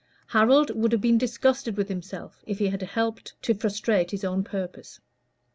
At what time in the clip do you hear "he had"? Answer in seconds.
2.57-2.81